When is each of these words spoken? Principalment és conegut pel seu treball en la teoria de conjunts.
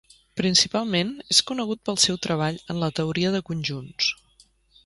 Principalment 0.39 1.11
és 1.35 1.41
conegut 1.51 1.83
pel 1.89 2.01
seu 2.05 2.19
treball 2.25 2.57
en 2.75 2.83
la 2.85 2.93
teoria 3.01 3.35
de 3.37 3.47
conjunts. 3.51 4.13